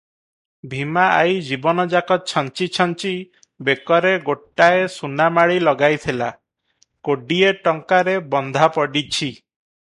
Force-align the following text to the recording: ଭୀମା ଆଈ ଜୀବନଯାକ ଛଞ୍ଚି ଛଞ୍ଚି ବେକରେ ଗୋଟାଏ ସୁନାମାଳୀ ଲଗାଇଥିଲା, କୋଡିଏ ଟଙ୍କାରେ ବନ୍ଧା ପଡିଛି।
ଭୀମା 0.69 1.01
ଆଈ 1.17 1.35
ଜୀବନଯାକ 1.49 2.17
ଛଞ୍ଚି 2.31 2.67
ଛଞ୍ଚି 2.77 3.11
ବେକରେ 3.69 4.15
ଗୋଟାଏ 4.31 4.89
ସୁନାମାଳୀ 4.95 5.61
ଲଗାଇଥିଲା, 5.67 6.33
କୋଡିଏ 7.09 7.55
ଟଙ୍କାରେ 7.69 8.19
ବନ୍ଧା 8.35 8.75
ପଡିଛି। 8.81 9.33